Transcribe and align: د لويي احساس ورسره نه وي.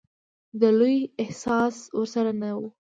د 0.59 0.61
لويي 0.79 0.99
احساس 1.23 1.75
ورسره 1.97 2.31
نه 2.41 2.49
وي. 2.57 2.67